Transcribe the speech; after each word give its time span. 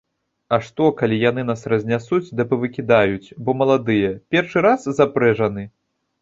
А 0.55 0.57
што, 0.67 0.85
калі 1.01 1.17
яны 1.23 1.43
нас 1.49 1.61
разнясуць 1.73 2.33
ды 2.39 2.45
павыкідаюць, 2.53 3.33
бо 3.45 3.55
маладыя, 3.61 4.15
першы 4.37 4.65
раз 4.69 4.89
запрэжаны? 5.03 5.63